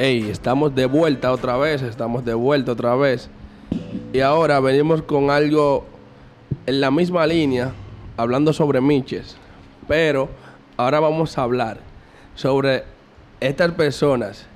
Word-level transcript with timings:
Hey, 0.00 0.28
estamos 0.30 0.76
de 0.76 0.86
vuelta 0.86 1.32
otra 1.32 1.56
vez, 1.56 1.82
estamos 1.82 2.24
de 2.24 2.32
vuelta 2.32 2.70
otra 2.70 2.94
vez. 2.94 3.28
Y 4.12 4.20
ahora 4.20 4.60
venimos 4.60 5.02
con 5.02 5.28
algo 5.28 5.86
en 6.66 6.80
la 6.80 6.92
misma 6.92 7.26
línea, 7.26 7.72
hablando 8.16 8.52
sobre 8.52 8.80
Miches. 8.80 9.36
Pero 9.88 10.28
ahora 10.76 11.00
vamos 11.00 11.36
a 11.36 11.42
hablar 11.42 11.80
sobre 12.36 12.84
estas 13.40 13.72
personas 13.72 14.46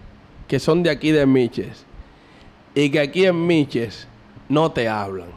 que 0.47 0.61
son 0.61 0.85
de 0.85 0.91
aquí 0.91 1.11
de 1.11 1.27
Miches 1.27 1.87
y 2.77 2.91
que 2.91 3.01
aquí 3.01 3.25
en 3.25 3.45
Miches 3.45 4.07
no 4.49 4.71
te 4.71 4.89
hablan. 4.89 5.31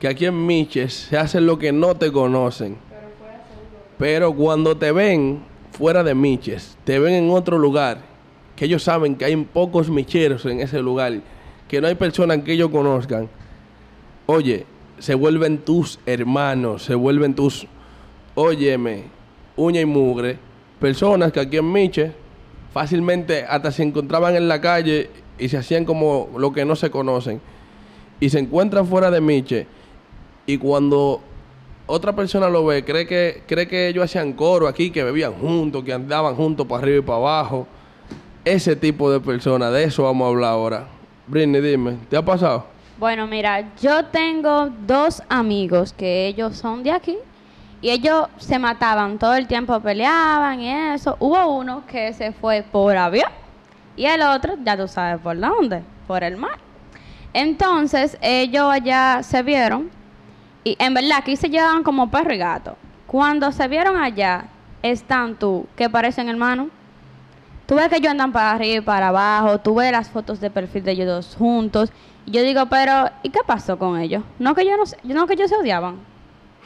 Que 0.00 0.08
aquí 0.08 0.24
en 0.24 0.46
Miches 0.46 0.94
se 0.94 1.18
hacen 1.18 1.44
lo 1.44 1.58
que 1.58 1.72
no 1.72 1.94
te 1.94 2.10
conocen. 2.10 2.78
Pero 3.98 4.32
cuando 4.34 4.78
te 4.78 4.92
ven 4.92 5.42
fuera 5.72 6.02
de 6.02 6.14
Miches, 6.14 6.78
te 6.84 6.98
ven 6.98 7.12
en 7.12 7.30
otro 7.30 7.58
lugar, 7.58 8.07
que 8.58 8.64
ellos 8.64 8.82
saben 8.82 9.14
que 9.14 9.24
hay 9.24 9.36
pocos 9.36 9.88
micheros 9.88 10.44
en 10.44 10.58
ese 10.58 10.82
lugar, 10.82 11.12
que 11.68 11.80
no 11.80 11.86
hay 11.86 11.94
personas 11.94 12.38
que 12.38 12.54
ellos 12.54 12.70
conozcan, 12.70 13.28
oye, 14.26 14.66
se 14.98 15.14
vuelven 15.14 15.58
tus 15.58 16.00
hermanos, 16.04 16.82
se 16.82 16.96
vuelven 16.96 17.34
tus, 17.34 17.68
óyeme, 18.34 19.04
uña 19.54 19.80
y 19.80 19.86
mugre, 19.86 20.38
personas 20.80 21.30
que 21.30 21.38
aquí 21.38 21.56
en 21.56 21.72
Miches 21.72 22.10
fácilmente 22.72 23.44
hasta 23.48 23.70
se 23.70 23.84
encontraban 23.84 24.34
en 24.34 24.48
la 24.48 24.60
calle 24.60 25.08
y 25.38 25.48
se 25.48 25.56
hacían 25.56 25.84
como 25.84 26.28
lo 26.36 26.52
que 26.52 26.64
no 26.64 26.74
se 26.74 26.90
conocen 26.90 27.40
y 28.18 28.28
se 28.28 28.40
encuentran 28.40 28.88
fuera 28.88 29.08
de 29.08 29.20
Miche 29.20 29.68
y 30.46 30.58
cuando 30.58 31.20
otra 31.86 32.12
persona 32.16 32.48
lo 32.48 32.66
ve, 32.66 32.84
cree 32.84 33.06
que, 33.06 33.44
cree 33.46 33.68
que 33.68 33.86
ellos 33.86 34.04
hacían 34.04 34.32
coro 34.32 34.66
aquí, 34.66 34.90
que 34.90 35.04
bebían 35.04 35.34
juntos, 35.34 35.84
que 35.84 35.92
andaban 35.92 36.34
juntos 36.34 36.66
para 36.66 36.82
arriba 36.82 36.98
y 36.98 37.02
para 37.02 37.18
abajo. 37.18 37.68
Ese 38.44 38.76
tipo 38.76 39.10
de 39.10 39.20
personas, 39.20 39.72
de 39.72 39.84
eso 39.84 40.04
vamos 40.04 40.26
a 40.26 40.28
hablar 40.28 40.50
ahora. 40.50 40.84
Britney, 41.26 41.60
dime, 41.60 41.98
¿te 42.08 42.16
ha 42.16 42.24
pasado? 42.24 42.66
Bueno, 42.98 43.26
mira, 43.26 43.64
yo 43.80 44.06
tengo 44.06 44.70
dos 44.86 45.22
amigos 45.28 45.92
que 45.92 46.26
ellos 46.26 46.56
son 46.56 46.82
de 46.82 46.90
aquí 46.90 47.16
y 47.80 47.90
ellos 47.90 48.26
se 48.38 48.58
mataban 48.58 49.18
todo 49.18 49.34
el 49.34 49.46
tiempo, 49.46 49.78
peleaban 49.80 50.60
y 50.60 50.72
eso. 50.72 51.16
Hubo 51.20 51.58
uno 51.58 51.84
que 51.86 52.12
se 52.12 52.32
fue 52.32 52.62
por 52.62 52.96
avión 52.96 53.30
y 53.96 54.06
el 54.06 54.22
otro, 54.22 54.54
ya 54.64 54.76
tú 54.76 54.88
sabes 54.88 55.20
por 55.20 55.38
dónde, 55.38 55.82
por 56.06 56.24
el 56.24 56.36
mar. 56.36 56.58
Entonces 57.32 58.16
ellos 58.20 58.68
allá 58.70 59.22
se 59.22 59.42
vieron 59.42 59.90
y 60.64 60.76
en 60.78 60.94
verdad 60.94 61.18
aquí 61.18 61.36
se 61.36 61.50
llevaban 61.50 61.82
como 61.82 62.10
perro 62.10 62.32
y 62.32 62.38
gato. 62.38 62.76
Cuando 63.06 63.52
se 63.52 63.68
vieron 63.68 63.96
allá, 63.96 64.46
están 64.82 65.36
tú, 65.36 65.66
que 65.76 65.88
parecen 65.88 66.28
hermanos. 66.28 66.68
Tú 67.68 67.74
ves 67.74 67.88
que 67.90 67.96
ellos 67.96 68.10
andan 68.10 68.32
para 68.32 68.52
arriba 68.52 68.76
y 68.76 68.80
para 68.80 69.08
abajo, 69.08 69.58
tú 69.60 69.74
ves 69.74 69.92
las 69.92 70.08
fotos 70.08 70.40
de 70.40 70.50
perfil 70.50 70.84
de 70.84 70.92
ellos 70.92 71.06
dos 71.06 71.36
juntos. 71.36 71.92
Y 72.24 72.30
yo 72.30 72.42
digo, 72.42 72.64
pero 72.70 73.10
¿y 73.22 73.28
qué 73.28 73.40
pasó 73.46 73.78
con 73.78 74.00
ellos? 74.00 74.22
No 74.38 74.54
que 74.54 74.64
yo 74.64 74.74
no, 74.78 74.86
se- 74.86 74.96
no 75.04 75.26
que 75.26 75.34
ellos 75.34 75.50
se 75.50 75.56
odiaban. 75.56 75.96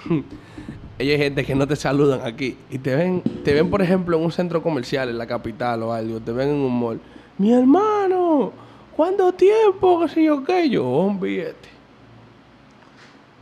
Ellos 0.98 1.14
hay 1.14 1.18
gente 1.18 1.44
que 1.44 1.54
no 1.56 1.66
te 1.66 1.74
saludan 1.74 2.20
aquí 2.24 2.56
y 2.70 2.78
te 2.78 2.94
ven, 2.94 3.24
te 3.42 3.52
ven 3.54 3.68
por 3.68 3.82
ejemplo 3.82 4.16
en 4.16 4.22
un 4.24 4.30
centro 4.30 4.62
comercial 4.62 5.08
en 5.08 5.18
la 5.18 5.26
capital 5.26 5.82
o 5.82 5.92
algo, 5.92 6.20
te 6.20 6.30
ven 6.30 6.50
en 6.50 6.54
un 6.54 6.78
mall. 6.78 7.00
Mi 7.38 7.52
hermano, 7.52 8.52
¿cuánto 8.94 9.32
tiempo? 9.32 10.00
¿Qué 10.02 10.08
sé 10.08 10.22
yo 10.24 10.44
qué? 10.44 10.68
Yo, 10.68 10.84
un 10.86 11.18
billete. 11.18 11.68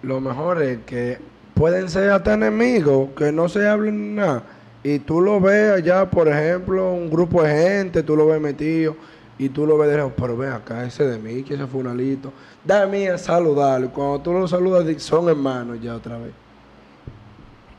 Lo 0.03 0.21
mejor 0.21 0.63
es 0.63 0.79
que 0.87 1.19
pueden 1.53 1.91
ser 1.91 2.11
hasta 2.11 2.33
enemigos, 2.35 3.11
que 3.17 3.31
no 3.33 3.49
se 3.49 3.69
hablen 3.69 4.15
nada. 4.15 4.43
Y 4.83 4.99
tú 5.01 5.21
lo 5.21 5.41
ves 5.41 5.73
allá, 5.73 6.09
por 6.09 6.29
ejemplo, 6.29 6.93
un 6.93 7.11
grupo 7.11 7.43
de 7.43 7.51
gente, 7.51 8.03
tú 8.03 8.17
lo 8.17 8.27
ves 8.27 8.41
metido, 8.41 8.97
y 9.39 9.49
tú 9.49 9.67
lo 9.67 9.77
ves 9.79 9.91
de 9.91 9.97
lejos, 9.97 10.13
pero 10.17 10.37
ven 10.37 10.53
acá, 10.53 10.85
ese 10.85 11.07
de 11.07 11.19
mí, 11.19 11.43
que 11.43 11.55
ese 11.55 11.67
funalito. 11.67 12.33
Dame 12.65 13.09
a 13.09 13.19
saludarlo. 13.19 13.91
Cuando 13.91 14.21
tú 14.21 14.33
lo 14.33 14.47
saludas, 14.47 15.03
son 15.03 15.29
hermanos 15.29 15.79
ya 15.83 15.95
otra 15.95 16.19
vez. 16.19 16.33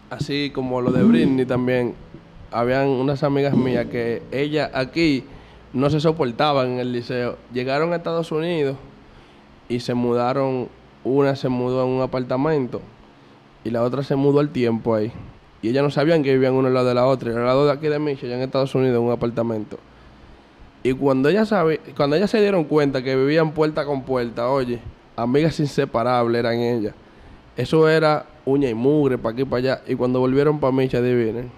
Así 0.09 0.51
como 0.53 0.81
lo 0.81 0.91
de 0.91 1.03
Britney 1.03 1.45
también. 1.45 1.94
Habían 2.51 2.88
unas 2.88 3.23
amigas 3.23 3.56
mías 3.56 3.85
que 3.85 4.23
ellas 4.31 4.69
aquí 4.73 5.23
no 5.72 5.90
se 5.90 6.00
soportaban 6.00 6.72
en 6.72 6.79
el 6.79 6.91
liceo. 6.91 7.38
Llegaron 7.53 7.94
a 7.94 7.95
Estados 7.95 8.31
Unidos 8.31 8.75
y 9.69 9.79
se 9.79 9.94
mudaron. 9.94 10.67
Una 11.03 11.35
se 11.35 11.47
mudó 11.47 11.81
a 11.81 11.85
un 11.85 12.01
apartamento 12.01 12.81
y 13.63 13.69
la 13.72 13.84
otra 13.84 14.03
se 14.03 14.16
mudó 14.16 14.40
al 14.40 14.50
tiempo 14.50 14.95
ahí. 14.95 15.11
Y 15.61 15.69
ellas 15.69 15.83
no 15.83 15.91
sabían 15.91 16.23
que 16.23 16.31
vivían 16.33 16.53
uno 16.53 16.67
al 16.67 16.73
lado 16.73 16.88
de 16.88 16.95
la 16.95 17.05
otra. 17.05 17.31
Y 17.31 17.35
al 17.35 17.45
lado 17.45 17.66
de 17.66 17.72
aquí 17.72 17.88
de 17.88 17.99
Michigan, 17.99 18.31
allá 18.31 18.38
en 18.38 18.41
Estados 18.44 18.73
Unidos, 18.73 18.97
en 18.97 19.03
un 19.03 19.11
apartamento. 19.11 19.77
Y 20.83 20.94
cuando 20.94 21.29
ellas, 21.29 21.49
sabe, 21.49 21.79
cuando 21.95 22.16
ellas 22.16 22.31
se 22.31 22.41
dieron 22.41 22.63
cuenta 22.63 23.03
que 23.03 23.16
vivían 23.16 23.51
puerta 23.51 23.85
con 23.85 24.01
puerta, 24.01 24.49
oye, 24.49 24.79
amigas 25.16 25.59
inseparables 25.59 26.39
eran 26.39 26.59
ellas. 26.59 26.95
Eso 27.55 27.88
era 27.88 28.25
uña 28.45 28.69
y 28.69 28.73
mugre 28.73 29.17
para 29.17 29.33
aquí 29.33 29.44
y 29.44 29.45
para 29.45 29.57
allá. 29.57 29.81
Y 29.88 29.95
cuando 29.95 30.19
volvieron 30.19 30.59
para 30.59 30.73
Micha, 30.73 30.97
adivinen. 30.97 31.51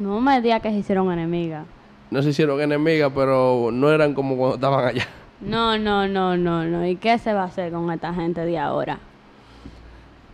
No 0.00 0.20
me 0.20 0.40
digas 0.40 0.60
que 0.60 0.70
se 0.70 0.78
hicieron 0.78 1.12
enemigas. 1.12 1.64
No 2.10 2.22
se 2.22 2.30
hicieron 2.30 2.60
enemigas, 2.60 3.12
pero 3.14 3.70
no 3.72 3.90
eran 3.90 4.14
como 4.14 4.36
cuando 4.36 4.56
estaban 4.56 4.84
allá. 4.84 5.06
No, 5.40 5.78
no, 5.78 6.08
no, 6.08 6.36
no, 6.36 6.64
no. 6.64 6.86
¿Y 6.86 6.96
qué 6.96 7.18
se 7.18 7.32
va 7.32 7.42
a 7.42 7.46
hacer 7.46 7.72
con 7.72 7.90
esta 7.92 8.12
gente 8.12 8.44
de 8.44 8.58
ahora? 8.58 8.98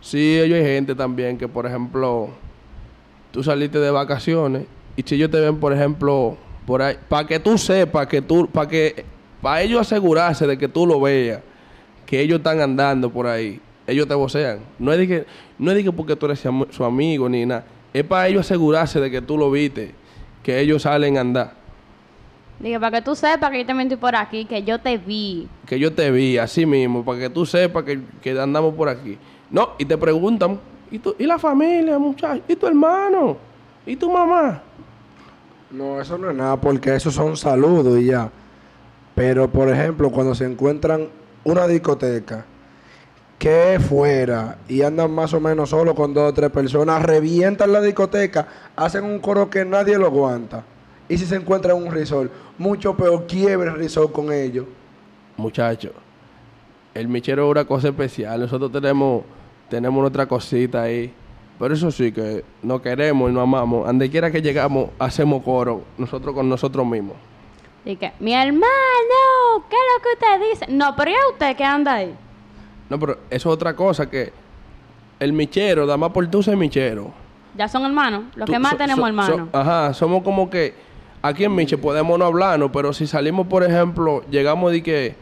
Sí, 0.01 0.39
ellos 0.39 0.57
hay 0.57 0.63
gente 0.65 0.95
también 0.95 1.37
que, 1.37 1.47
por 1.47 1.65
ejemplo, 1.65 2.29
tú 3.31 3.43
saliste 3.43 3.79
de 3.79 3.91
vacaciones 3.91 4.63
y 4.95 5.03
si 5.03 5.15
ellos 5.15 5.29
te 5.29 5.39
ven, 5.39 5.57
por 5.59 5.73
ejemplo, 5.73 6.37
por 6.65 6.81
ahí, 6.81 6.95
para 7.07 7.27
que 7.27 7.39
tú 7.39 7.57
sepas 7.57 8.07
que 8.07 8.21
tú, 8.21 8.47
para 8.47 8.67
que, 8.69 9.03
para 9.41 9.61
ellos 9.61 9.81
asegurarse 9.81 10.47
de 10.47 10.57
que 10.57 10.67
tú 10.67 10.85
lo 10.87 10.99
veas, 11.01 11.41
que 12.05 12.19
ellos 12.21 12.37
están 12.39 12.59
andando 12.61 13.09
por 13.09 13.27
ahí, 13.27 13.59
ellos 13.87 14.07
te 14.07 14.13
vocean. 14.13 14.59
No 14.77 14.91
es 14.91 14.99
de 14.99 15.07
que, 15.07 15.25
no 15.57 15.71
es 15.71 15.77
de 15.77 15.83
que 15.83 15.91
porque 15.91 16.15
tú 16.15 16.25
eres 16.27 16.39
su 16.39 16.47
am- 16.47 16.67
su 16.71 16.83
amigo 16.83 17.27
ni 17.29 17.45
nada, 17.45 17.65
es 17.93 18.03
para 18.03 18.27
ellos 18.27 18.41
asegurarse 18.45 18.99
de 18.99 19.11
que 19.11 19.21
tú 19.21 19.37
lo 19.37 19.51
viste, 19.51 19.93
que 20.43 20.59
ellos 20.59 20.83
salen 20.83 21.17
a 21.17 21.21
andar. 21.21 21.53
Dije, 22.59 22.79
para 22.79 22.97
que 22.99 23.03
tú 23.05 23.15
sepas 23.15 23.51
que 23.51 23.59
yo 23.59 23.65
también 23.65 23.87
estoy 23.87 23.99
por 24.01 24.15
aquí, 24.15 24.43
que 24.45 24.63
yo 24.63 24.79
te 24.79 24.97
vi. 24.97 25.47
que 25.65 25.79
yo 25.79 25.93
te 25.93 26.11
vi 26.11 26.37
así 26.37 26.65
mismo, 26.65 27.03
para 27.05 27.19
que 27.19 27.29
tú 27.29 27.45
sepas 27.45 27.83
que, 27.83 27.99
que 28.21 28.37
andamos 28.39 28.73
por 28.75 28.89
aquí. 28.89 29.17
No, 29.51 29.71
y 29.77 29.85
te 29.85 29.97
preguntan, 29.97 30.59
¿y, 30.91 31.01
¿y 31.17 31.25
la 31.25 31.39
familia, 31.39 31.97
muchacho? 31.97 32.43
¿Y 32.47 32.55
tu 32.55 32.67
hermano? 32.67 33.37
¿Y 33.85 33.95
tu 33.95 34.09
mamá? 34.11 34.61
No, 35.71 35.99
eso 36.01 36.17
no 36.17 36.29
es 36.29 36.35
nada, 36.35 36.59
porque 36.59 36.95
esos 36.95 37.13
son 37.13 37.37
saludos 37.37 37.99
y 37.99 38.05
ya. 38.05 38.29
Pero, 39.15 39.49
por 39.49 39.69
ejemplo, 39.69 40.11
cuando 40.11 40.33
se 40.33 40.45
encuentran 40.45 41.07
una 41.43 41.67
discoteca 41.67 42.45
que 43.37 43.75
es 43.75 43.85
fuera 43.85 44.57
y 44.67 44.81
andan 44.81 45.11
más 45.11 45.33
o 45.33 45.39
menos 45.39 45.69
solo 45.69 45.95
con 45.95 46.13
dos 46.13 46.31
o 46.31 46.33
tres 46.33 46.49
personas, 46.49 47.01
revientan 47.01 47.71
la 47.71 47.81
discoteca, 47.81 48.47
hacen 48.75 49.05
un 49.05 49.19
coro 49.19 49.49
que 49.49 49.63
nadie 49.63 49.97
lo 49.97 50.07
aguanta. 50.07 50.65
Y 51.07 51.17
si 51.17 51.25
se 51.25 51.37
encuentran 51.37 51.77
en 51.77 51.87
un 51.87 51.91
resort, 51.91 52.31
mucho 52.57 52.95
peor 52.95 53.25
quiebre 53.25 53.69
el 53.69 53.77
resort 53.77 54.11
con 54.11 54.31
ellos. 54.31 54.65
Muchacho, 55.37 55.91
el 56.93 57.07
michero 57.07 57.45
es 57.45 57.51
una 57.51 57.65
cosa 57.65 57.87
especial. 57.87 58.41
Nosotros 58.41 58.71
tenemos, 58.71 59.23
tenemos 59.69 60.05
otra 60.05 60.25
cosita 60.27 60.83
ahí. 60.83 61.13
Pero 61.57 61.73
eso 61.73 61.91
sí 61.91 62.11
que 62.13 62.43
nos 62.63 62.81
queremos 62.81 63.29
y 63.29 63.33
nos 63.33 63.43
amamos. 63.43 63.85
Donde 63.85 64.09
quiera 64.09 64.31
que 64.31 64.41
llegamos, 64.41 64.91
hacemos 64.97 65.43
coro, 65.43 65.83
nosotros 65.97 66.33
con 66.33 66.47
nosotros 66.47 66.85
mismos. 66.85 67.17
Dije, 67.83 68.13
mi 68.19 68.33
hermano, 68.33 68.65
¿qué 69.69 69.75
es 69.75 69.81
lo 69.95 70.01
que 70.03 70.09
usted 70.13 70.49
dice? 70.51 70.65
No, 70.71 70.95
pero 70.95 71.11
¿y 71.11 71.13
a 71.15 71.31
usted 71.33 71.55
que 71.55 71.63
anda 71.63 71.95
ahí? 71.95 72.15
No, 72.89 72.97
pero 72.99 73.13
eso 73.29 73.49
es 73.49 73.53
otra 73.53 73.75
cosa 73.75 74.09
que 74.09 74.31
el 75.19 75.33
michero, 75.33 75.85
da 75.85 75.97
más 75.97 76.11
por 76.11 76.25
tú 76.27 76.41
ser 76.41 76.55
michero. 76.55 77.11
Ya 77.57 77.67
son 77.67 77.83
hermanos. 77.85 78.23
Los 78.35 78.45
Tú- 78.45 78.53
que 78.53 78.59
más 78.59 78.71
so- 78.71 78.77
tenemos 78.77 79.01
so- 79.01 79.07
hermanos. 79.07 79.49
so- 79.51 79.57
ajá, 79.57 79.93
somos 79.93 80.23
como 80.23 80.49
que 80.49 80.73
aquí 81.21 81.43
en 81.43 81.53
Miche 81.55 81.77
podemos 81.77 82.17
no 82.17 82.25
hablarnos, 82.25 82.69
pero 82.71 82.93
si 82.93 83.05
salimos, 83.05 83.47
por 83.47 83.63
ejemplo, 83.63 84.23
llegamos 84.29 84.71
de 84.71 84.81
que 84.81 85.15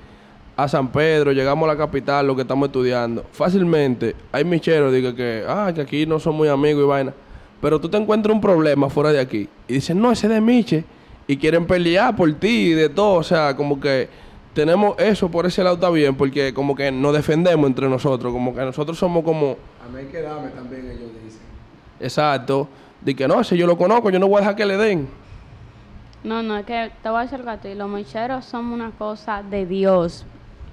a 0.57 0.67
San 0.67 0.91
Pedro, 0.91 1.31
llegamos 1.31 1.69
a 1.69 1.73
la 1.73 1.77
capital, 1.77 2.25
lo 2.25 2.35
que 2.35 2.41
estamos 2.41 2.67
estudiando, 2.67 3.23
fácilmente 3.31 4.15
hay 4.31 4.43
micheros 4.43 4.91
de 4.91 5.01
que, 5.03 5.15
que, 5.15 5.45
ah, 5.47 5.71
que 5.73 5.81
aquí 5.81 6.05
no 6.07 6.19
son 6.19 6.35
muy 6.35 6.47
amigos 6.47 6.83
y 6.83 6.87
vaina, 6.87 7.13
pero 7.61 7.79
tú 7.79 7.87
te 7.87 7.97
encuentras 7.97 8.33
un 8.33 8.41
problema 8.41 8.89
fuera 8.89 9.11
de 9.11 9.19
aquí 9.19 9.47
y 9.67 9.73
dicen, 9.73 10.01
no, 10.01 10.11
ese 10.11 10.25
es 10.25 10.33
de 10.33 10.41
Miche 10.41 10.83
y 11.27 11.37
quieren 11.37 11.67
pelear 11.67 12.15
por 12.15 12.33
ti 12.33 12.71
y 12.71 12.73
de 12.73 12.89
todo, 12.89 13.19
o 13.19 13.23
sea, 13.23 13.55
como 13.55 13.79
que 13.79 14.09
tenemos 14.53 14.97
eso 14.97 15.29
por 15.29 15.45
ese 15.45 15.63
lado 15.63 15.75
está 15.75 15.91
bien, 15.91 16.15
porque 16.15 16.51
como 16.51 16.75
que 16.75 16.91
nos 16.91 17.13
defendemos 17.13 17.67
entre 17.67 17.87
nosotros, 17.87 18.33
como 18.33 18.55
que 18.55 18.61
nosotros 18.61 18.97
somos 18.97 19.23
como 19.23 19.57
A 19.85 19.87
mí 19.87 19.99
hay 19.99 20.05
que 20.07 20.21
darme 20.23 20.49
también, 20.49 20.89
ellos 20.89 21.11
dicen. 21.23 21.41
Exacto. 21.99 22.67
De 23.01 23.15
que 23.15 23.27
no, 23.27 23.43
si 23.43 23.55
yo 23.55 23.67
lo 23.67 23.77
conozco, 23.77 24.09
yo 24.09 24.17
no 24.17 24.27
voy 24.27 24.37
a 24.37 24.39
dejar 24.39 24.55
que 24.55 24.65
le 24.65 24.75
den. 24.75 25.07
No, 26.23 26.41
no, 26.41 26.57
es 26.57 26.65
que 26.65 26.91
te 27.03 27.09
voy 27.09 27.19
a 27.19 27.21
decir 27.21 27.37
algo 27.37 27.51
a 27.51 27.57
ti. 27.57 27.75
Los 27.75 27.87
micheros 27.87 28.45
somos 28.45 28.73
una 28.73 28.89
cosa 28.89 29.43
de 29.43 29.67
Dios. 29.67 30.25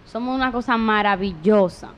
Somos 0.07 0.35
una 0.35 0.53
cosa 0.53 0.77
maravillosa. 0.77 1.91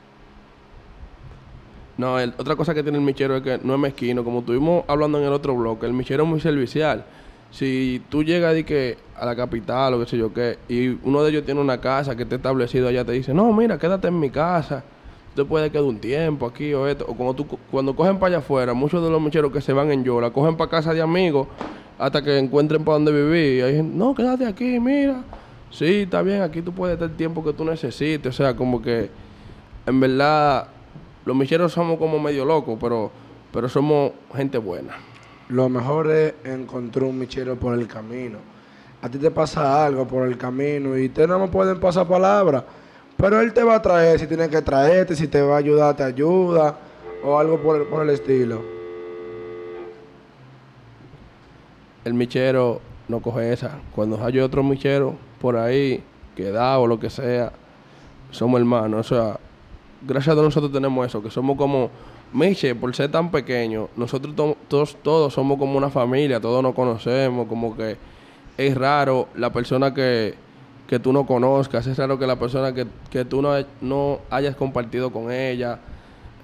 No, 1.97 2.15
otra 2.15 2.55
cosa 2.55 2.75
que 2.75 2.83
tiene 2.83 2.99
el 2.99 3.03
michero 3.03 3.37
es 3.37 3.41
que 3.41 3.59
no 3.63 3.73
es 3.73 3.79
mezquino. 3.79 4.23
Como 4.23 4.39
estuvimos 4.39 4.83
hablando 4.87 5.17
en 5.17 5.25
el 5.25 5.33
otro 5.33 5.55
bloque, 5.55 5.85
el 5.87 5.93
michero 5.93 6.23
es 6.23 6.29
muy 6.29 6.39
servicial. 6.39 7.05
si 7.49 8.01
tú 8.09 8.23
llegas 8.23 8.53
de 8.53 8.65
que 8.65 8.97
a 9.15 9.25
la 9.25 9.35
capital 9.35 9.93
o 9.93 9.99
qué 9.99 10.05
sé 10.05 10.17
yo 10.17 10.33
qué, 10.33 10.59
y 10.67 10.89
uno 11.03 11.23
de 11.23 11.31
ellos 11.31 11.45
tiene 11.45 11.61
una 11.61 11.79
casa 11.79 12.15
que 12.15 12.23
está 12.23 12.35
establecido 12.35 12.87
allá, 12.87 13.05
te 13.05 13.13
dice, 13.13 13.33
no, 13.33 13.51
mira, 13.53 13.79
quédate 13.79 14.09
en 14.09 14.19
mi 14.19 14.29
casa, 14.29 14.83
tú 15.33 15.43
te 15.43 15.47
puedes 15.47 15.71
quedar 15.71 15.85
un 15.85 15.97
tiempo 15.99 16.45
aquí 16.45 16.73
o 16.73 16.87
esto. 16.87 17.05
O 17.07 17.15
cuando, 17.15 17.33
tú, 17.33 17.47
cuando 17.71 17.95
cogen 17.95 18.19
para 18.19 18.35
allá 18.35 18.37
afuera, 18.39 18.73
muchos 18.73 19.03
de 19.03 19.09
los 19.09 19.21
micheros 19.21 19.51
que 19.51 19.61
se 19.61 19.73
van 19.73 19.91
en 19.91 20.03
Yola, 20.03 20.29
cogen 20.31 20.55
para 20.55 20.69
casa 20.69 20.93
de 20.93 21.01
amigos 21.01 21.47
hasta 21.97 22.21
que 22.21 22.37
encuentren 22.37 22.83
para 22.83 22.95
dónde 22.95 23.11
vivir. 23.11 23.59
Y 23.59 23.61
hay 23.61 23.75
gente, 23.77 23.97
no, 23.97 24.13
quédate 24.13 24.45
aquí, 24.45 24.79
mira. 24.79 25.23
Sí, 25.69 26.03
está 26.03 26.21
bien, 26.21 26.41
aquí 26.41 26.61
tú 26.61 26.71
puedes 26.71 26.95
estar 26.95 27.09
el 27.09 27.15
tiempo 27.15 27.43
que 27.43 27.53
tú 27.53 27.65
necesites. 27.65 28.33
O 28.33 28.37
sea, 28.37 28.55
como 28.55 28.81
que 28.81 29.09
en 29.85 29.99
verdad 29.99 30.67
los 31.25 31.35
micheros 31.35 31.73
somos 31.73 31.97
como 31.97 32.19
medio 32.19 32.45
locos, 32.45 32.77
pero, 32.79 33.11
pero 33.51 33.67
somos 33.67 34.11
gente 34.35 34.57
buena. 34.57 34.93
Lo 35.49 35.69
mejor 35.69 36.09
es 36.11 36.33
encontrar 36.43 37.05
un 37.05 37.19
michero 37.19 37.55
por 37.55 37.73
el 37.73 37.87
camino. 37.87 38.37
A 39.01 39.09
ti 39.09 39.17
te 39.17 39.29
pasa 39.29 39.85
algo 39.85 40.07
por 40.07 40.27
el 40.27 40.37
camino 40.37 40.97
y 40.97 41.05
ustedes 41.07 41.29
no 41.29 41.39
me 41.39 41.47
pueden 41.47 41.79
pasar 41.79 42.07
palabras. 42.07 42.63
Pero 43.15 43.41
él 43.41 43.53
te 43.53 43.63
va 43.63 43.75
a 43.75 43.81
traer 43.81 44.19
si 44.19 44.27
tiene 44.27 44.49
que 44.49 44.61
traerte, 44.61 45.15
si 45.15 45.27
te 45.27 45.41
va 45.41 45.55
a 45.55 45.57
ayudar, 45.59 45.95
te 45.95 46.03
ayuda. 46.03 46.77
O 47.23 47.37
algo 47.37 47.61
por 47.61 47.81
el, 47.81 47.87
por 47.87 48.03
el 48.03 48.11
estilo. 48.11 48.61
El 52.05 52.13
michero 52.13 52.79
no 53.07 53.19
coge 53.21 53.53
esa. 53.53 53.79
Cuando 53.95 54.23
hay 54.23 54.39
otro 54.39 54.63
michero 54.63 55.15
por 55.39 55.57
ahí, 55.57 56.03
que 56.35 56.51
da 56.51 56.77
o 56.79 56.87
lo 56.87 56.99
que 56.99 57.09
sea, 57.09 57.51
somos 58.31 58.59
hermanos. 58.59 59.11
O 59.11 59.15
sea, 59.15 59.39
gracias 60.05 60.29
a 60.29 60.33
Dios 60.35 60.45
nosotros 60.45 60.71
tenemos 60.71 61.05
eso, 61.05 61.21
que 61.21 61.29
somos 61.31 61.57
como 61.57 61.89
Miche, 62.33 62.75
por 62.75 62.93
ser 62.93 63.09
tan 63.09 63.31
pequeño, 63.31 63.87
nosotros 63.95 64.35
to- 64.35 64.57
todos, 64.67 64.97
todos 65.01 65.33
somos 65.33 65.57
como 65.57 65.77
una 65.77 65.89
familia, 65.89 66.41
todos 66.41 66.61
nos 66.61 66.75
conocemos, 66.75 67.47
como 67.47 67.75
que 67.77 67.95
es 68.57 68.75
raro 68.75 69.29
la 69.35 69.53
persona 69.53 69.93
que, 69.93 70.35
que 70.87 70.99
tú 70.99 71.13
no 71.13 71.25
conozcas, 71.25 71.87
es 71.87 71.97
raro 71.97 72.19
que 72.19 72.27
la 72.27 72.35
persona 72.37 72.73
que, 72.73 72.85
que 73.09 73.23
tú 73.23 73.41
no, 73.41 73.53
no 73.79 74.19
hayas 74.29 74.57
compartido 74.57 75.09
con 75.09 75.31
ella. 75.31 75.79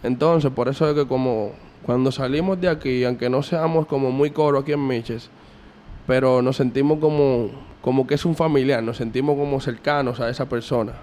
Entonces, 0.03 0.51
por 0.51 0.69
eso 0.69 0.89
es 0.89 0.95
que 0.95 1.05
como 1.05 1.51
cuando 1.85 2.13
salimos 2.13 2.61
de 2.61 2.69
aquí, 2.69 3.03
aunque 3.03 3.29
no 3.29 3.43
seamos 3.43 3.85
como 3.85 4.09
muy 4.09 4.29
coro 4.31 4.59
aquí 4.59 4.71
en 4.71 4.87
Miches, 4.87 5.29
pero 6.07 6.41
nos 6.41 6.57
sentimos 6.57 6.99
como, 6.99 7.49
como 7.81 8.05
que 8.07 8.15
es 8.15 8.25
un 8.25 8.35
familiar, 8.35 8.83
nos 8.83 8.97
sentimos 8.97 9.37
como 9.37 9.59
cercanos 9.59 10.19
a 10.19 10.29
esa 10.29 10.47
persona. 10.47 10.93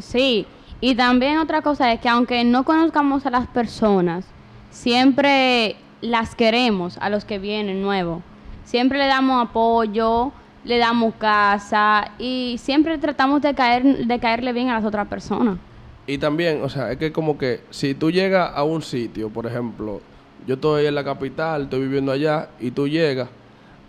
Sí, 0.00 0.46
y 0.80 0.94
también 0.94 1.38
otra 1.38 1.62
cosa 1.62 1.92
es 1.92 2.00
que 2.00 2.08
aunque 2.08 2.44
no 2.44 2.64
conozcamos 2.64 3.24
a 3.26 3.30
las 3.30 3.46
personas, 3.46 4.26
siempre 4.70 5.76
las 6.00 6.34
queremos 6.34 6.98
a 6.98 7.08
los 7.08 7.24
que 7.24 7.38
vienen 7.38 7.82
nuevos. 7.82 8.22
Siempre 8.64 8.98
le 8.98 9.06
damos 9.06 9.48
apoyo, 9.48 10.32
le 10.64 10.78
damos 10.78 11.14
casa 11.14 12.10
y 12.18 12.56
siempre 12.58 12.98
tratamos 12.98 13.40
de 13.40 13.54
caer 13.54 14.06
de 14.06 14.18
caerle 14.18 14.52
bien 14.52 14.68
a 14.68 14.74
las 14.74 14.84
otras 14.84 15.06
personas. 15.06 15.58
Y 16.06 16.18
también, 16.18 16.62
o 16.62 16.68
sea, 16.68 16.92
es 16.92 16.98
que 16.98 17.10
como 17.12 17.38
que 17.38 17.60
si 17.70 17.94
tú 17.94 18.10
llegas 18.10 18.52
a 18.54 18.62
un 18.62 18.82
sitio, 18.82 19.28
por 19.28 19.46
ejemplo, 19.46 20.00
yo 20.46 20.54
estoy 20.54 20.86
en 20.86 20.94
la 20.94 21.02
capital, 21.02 21.62
estoy 21.62 21.80
viviendo 21.80 22.12
allá, 22.12 22.48
y 22.60 22.70
tú 22.70 22.86
llegas, 22.86 23.28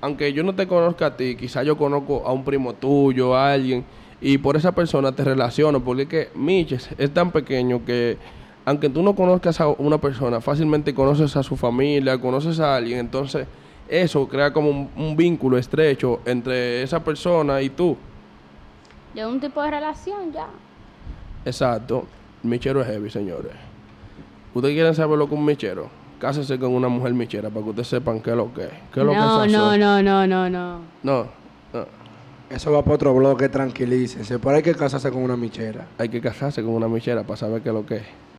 aunque 0.08 0.32
yo 0.32 0.42
no 0.42 0.56
te 0.56 0.68
conozca 0.68 1.08
a 1.08 1.18
ti, 1.18 1.36
quizás 1.36 1.66
yo 1.66 1.78
conozco 1.78 2.24
a 2.26 2.32
un 2.32 2.46
primo 2.46 2.74
tuyo, 2.74 3.36
a 3.36 3.52
alguien, 3.52 3.84
y 4.22 4.38
por 4.38 4.56
esa 4.56 4.72
persona 4.72 5.12
te 5.12 5.24
relaciono, 5.24 5.84
porque 5.84 6.04
es 6.04 6.08
que 6.08 6.30
Miches 6.34 6.90
es 6.98 7.14
tan 7.14 7.32
pequeño 7.32 7.84
que 7.84 8.18
aunque 8.64 8.90
tú 8.90 9.04
no 9.04 9.16
conozcas 9.16 9.60
a 9.60 9.68
una 9.68 9.98
persona, 9.98 10.40
fácilmente 10.40 10.94
conoces 10.94 11.36
a 11.36 11.44
su 11.44 11.58
familia, 11.58 12.20
conoces 12.20 12.60
a 12.62 12.76
alguien, 12.78 13.00
entonces 13.00 13.48
eso 13.90 14.28
crea 14.28 14.52
como 14.52 14.70
un, 14.70 14.90
un 14.96 15.16
vínculo 15.18 15.58
estrecho 15.58 16.22
entre 16.26 16.82
esa 16.84 17.04
persona 17.04 17.62
y 17.62 17.70
tú. 17.70 17.98
De 19.14 19.26
un 19.26 19.40
tipo 19.42 19.62
de 19.62 19.72
relación 19.72 20.32
ya. 20.32 20.48
Exacto. 21.46 22.06
Michero 22.44 22.82
es 22.82 22.88
heavy, 22.88 23.10
señores. 23.10 23.52
¿Ustedes 24.54 24.74
quieren 24.74 24.96
saber 24.96 25.18
lo 25.18 25.28
que 25.28 25.36
es 25.36 25.40
un 25.40 25.46
michero? 25.46 25.90
Cásense 26.20 26.58
con 26.58 26.74
una 26.74 26.88
mujer 26.88 27.14
michera 27.14 27.50
para 27.50 27.64
que 27.64 27.70
ustedes 27.70 27.88
sepan 27.88 28.22
qué 28.22 28.32
es 28.32 28.36
lo 28.36 28.54
que 28.54 28.64
es. 28.64 28.72
¿Qué 28.94 29.00
es 29.02 29.06
lo 29.06 29.14
No, 29.14 29.42
que 29.42 29.48
es 29.48 29.54
no, 29.54 29.78
no, 29.78 30.02
no, 30.02 30.28
no, 30.28 30.50
no. 30.50 30.80
No, 31.04 31.28
no. 31.74 31.86
Eso 32.50 32.72
va 32.72 32.82
para 32.82 32.96
otro 32.96 33.14
bloque, 33.14 33.50
tranquilícense. 33.50 34.40
Pero 34.40 34.56
hay 34.56 34.64
que 34.64 34.74
casarse 34.74 35.12
con 35.12 35.22
una 35.22 35.36
michera. 35.38 35.86
Hay 35.98 36.10
que 36.10 36.22
casarse 36.22 36.64
con 36.64 36.72
una 36.74 36.88
michera 36.88 37.24
para 37.24 37.38
saber 37.38 37.62
qué 37.62 37.70
es 37.70 37.76
lo 37.76 37.86
que 37.86 37.96
es. 37.98 38.04